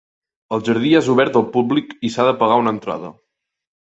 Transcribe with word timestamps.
El 0.55 0.61
jardí 0.69 0.93
és 0.99 1.11
obert 1.15 1.37
al 1.41 1.45
públic 1.57 1.93
i 2.09 2.11
s'ha 2.15 2.25
de 2.29 2.33
pagar 2.43 2.59
una 2.63 2.77
entrada. 2.77 3.13